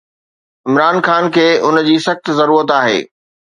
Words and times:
عمران 0.67 0.97
خان 1.07 1.23
کي 1.35 1.47
ان 1.65 1.79
جي 1.87 1.95
سخت 2.07 2.25
ضرورت 2.39 2.77
آهي. 2.79 2.99